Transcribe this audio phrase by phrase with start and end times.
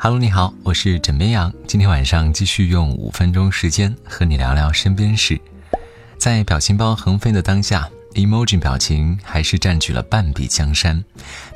[0.00, 1.52] Hello，你好，我是枕边羊。
[1.66, 5.38] 今天晚上继续用五分钟时间和你聊聊身边事。
[6.16, 11.04] 在表情包横飞的当下，emoji 表情还是占据了半壁江山。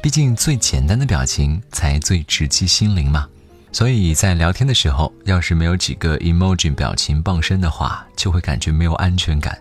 [0.03, 3.29] 毕竟最简单的表情才最直击心灵嘛。
[3.71, 9.57] 所以在聊天的时候，要是没有几个 emoji 表情傍身的话，就会感觉没有安全感。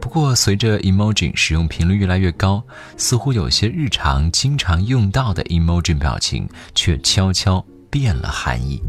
[0.00, 2.62] 不过，随着 emoji 使用频率越来越高，
[2.96, 7.62] 似乎有些日常经常用到的 emoji 表情却悄悄
[7.94, 8.82] 变了含义。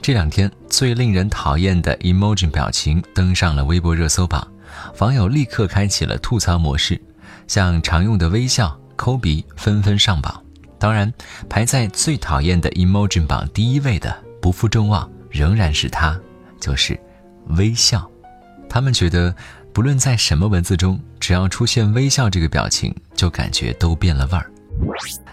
[0.00, 4.50] 这两天，最令人讨厌的 emoji 表情登上了微博热搜榜，
[4.98, 6.98] 网友立刻开启了吐槽模式，
[7.46, 10.42] 像常用的微笑、抠鼻纷纷上榜。
[10.78, 11.12] 当然，
[11.50, 16.18] 排在最讨厌的 emoji 榜第一位的，不负众望，仍然是他，
[16.58, 16.98] 就是
[17.58, 18.10] 微笑。
[18.70, 19.36] 他们觉得，
[19.74, 24.50] 不论在什么文字中，只要出现微笑这个表情，就感觉都变了味儿。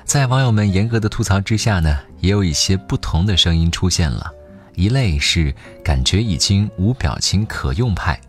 [0.03, 4.31] 在网友们严格的吐槽之下呢，也有一些不同的声音出现了。
[4.75, 8.19] 一类是感觉已经无表情可用派，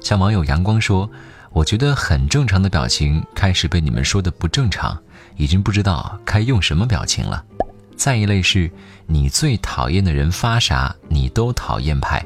[0.00, 1.08] 像网友阳光说
[1.52, 4.96] ：“我觉得很正常的表情，开始被你们说的不正常。”
[5.38, 7.44] 已经不知道该用什么表情了。
[7.94, 8.70] 再一类是，
[9.06, 12.24] 你最讨厌的人发啥你都讨厌派。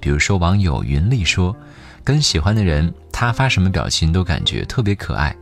[0.00, 1.54] 比如说，网友云丽说，
[2.02, 5.36] 跟喜欢的人他发什么表情都感觉特别可爱，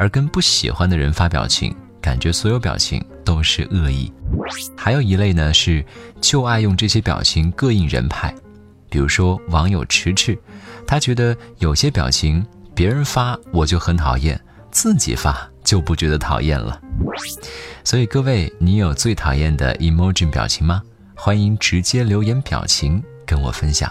[0.00, 4.10] 而跟不喜欢的人发表情，感觉所有表情都是恶意。
[4.74, 5.84] 还有一类呢是
[6.22, 8.34] 就爱用这些表情膈应人派。
[8.88, 10.38] 比如说，网友迟迟，
[10.86, 12.42] 他觉得有些表情
[12.74, 14.40] 别人发我就很讨厌，
[14.70, 15.46] 自己发。
[15.62, 16.80] 就不觉得讨厌了，
[17.84, 20.82] 所以各位，你有最讨厌的 emoji 表情吗？
[21.14, 23.88] 欢迎直接留言表情跟我分享。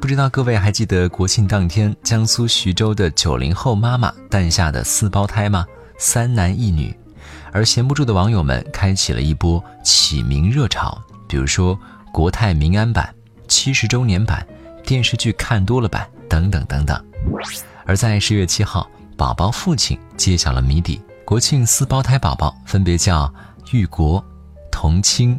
[0.00, 5.66] 不知道各位还记得国庆当天江苏徐州的九零后妈妈诞下的四胞胎吗？
[5.98, 6.92] 三男一女，
[7.52, 11.78] 而闲不住的网友们开启了一波起名热潮，比如说
[12.12, 13.14] 国泰民安版、
[13.46, 14.44] 七十周年版、
[14.84, 16.98] 电视剧看多了版等等等等。
[17.84, 18.88] 而在十月七号。
[19.16, 23.30] 宝宝父亲揭晓了谜底：国庆四胞胎宝宝分别叫
[23.70, 24.24] 玉国、
[24.72, 25.38] 童清、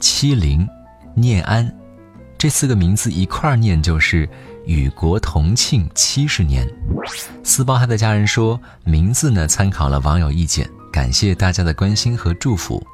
[0.00, 0.68] 七零、
[1.14, 1.72] 念安，
[2.42, 4.28] 这四个名字一块儿念就是
[4.66, 6.68] “与国同庆七十年”。
[7.44, 12.84] 四胞胎的家人说，名字呢参考了网友意见，感谢大家的关心和祝福。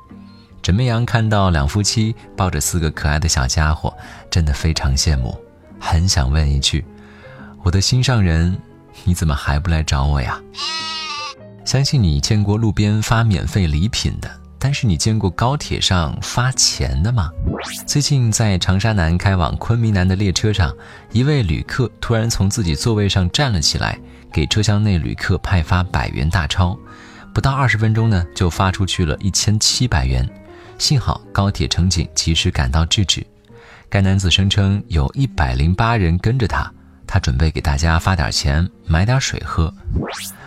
[0.60, 3.90] 枕妹阳看到两夫妻抱着四个可爱的小家伙，
[4.30, 5.34] 真的非常羡慕，
[5.80, 6.84] 很想问一句：
[7.62, 8.54] 我的心上人。
[9.04, 10.38] 你怎么还不来找我呀？
[11.64, 17.30] 相信你见过路边发免费礼品的，但是你见过高铁上发钱的吗？
[17.86, 20.74] 最近在长沙南开往昆明南的列车上，
[21.12, 23.98] 一位旅客突然从自己座位上站了起来，
[24.32, 26.78] 给车厢内旅客派发百元大钞，
[27.34, 30.28] 不到二十分钟呢，就发出去了一千七百元。
[30.78, 33.26] 幸好高铁乘警及时赶到制止。
[33.88, 36.70] 该男子声称有一百零八人跟着他。
[37.06, 39.72] 他准备给大家发点钱，买点水喝。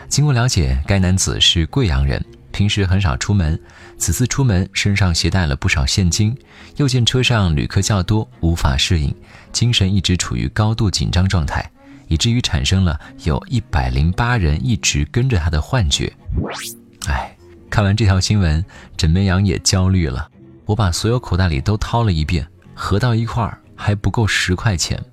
[0.07, 3.59] 经过了解，该男子是贵阳人，平时很少出门。
[3.97, 6.37] 此次出门，身上携带了不少现金，
[6.77, 9.15] 又见车上旅客较多，无法适应，
[9.51, 11.69] 精神一直处于高度紧张状态，
[12.07, 16.11] 以至于产生了有一百零八人一直跟着他的幻觉。
[17.07, 17.35] 哎，
[17.69, 18.63] 看完这条新闻，
[18.95, 20.29] 枕边羊也焦虑了。
[20.65, 25.03] 我把所有口袋里都掏了一遍，合到一块儿还不够十块钱。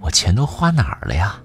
[0.00, 1.40] 我钱都花哪儿了呀？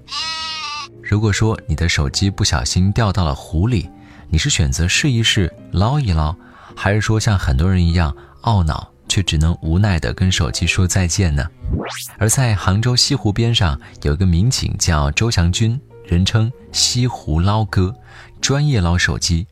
[1.01, 3.89] 如果说你的手机不小心掉到了湖里，
[4.33, 6.35] 你是选择试一试捞一捞，
[6.75, 11.47] 还是说像很多人一样懊恼却只能无奈地跟手机说再见呢？
[12.17, 17.95] 而在杭州西湖边上有一个民警叫周祥军，人称西湖捞哥，
[18.41, 19.45] 专业捞手机。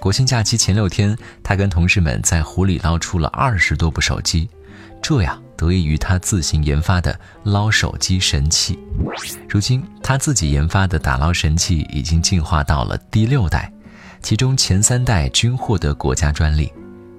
[0.00, 4.48] 国庆假期前六天，他跟同事们在湖里捞出了二十多部手机，
[5.02, 5.38] 这呀。
[5.56, 8.76] 得益于他自行研发的捞手机神器，
[9.48, 13.72] 如今他自己研发的打捞神器已经进化到了第六代，
[14.24, 16.72] 其中前三代均获得国家专利。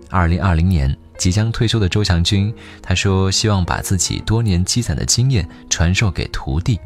[0.10, 6.80] 二零二零年即将退休的周祥军，他说希望把自己多年积攒的经验传授给徒弟，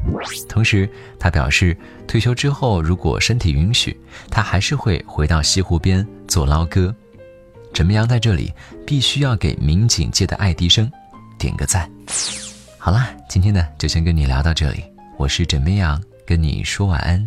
[0.50, 1.76] 同时他表示
[2.06, 3.98] 退休之后如果身体允许，
[4.30, 6.94] 他还是会回到西湖边做捞哥。
[7.74, 8.52] 枕梅羊在这里
[8.86, 10.92] 必须要给民警界的爱迪生。
[11.38, 11.90] 点个赞，
[12.78, 14.84] 好啦，今天呢就先跟你聊到这里。
[15.18, 17.26] 我是枕边羊，跟你说晚安，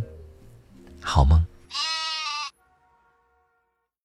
[1.01, 1.43] 好梦。